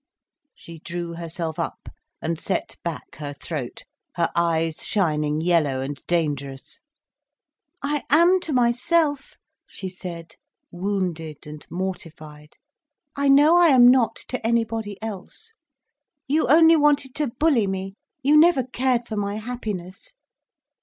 [0.55, 1.87] She drew herself up
[2.23, 3.83] and set back her throat,
[4.15, 6.81] her eyes shining yellow and dangerous.
[7.83, 9.37] "I am to myself,"
[9.67, 10.37] she said,
[10.71, 12.53] wounded and mortified.
[13.15, 15.51] "I know I am not to anybody else.
[16.27, 20.15] You only wanted to bully me—you never cared for my happiness."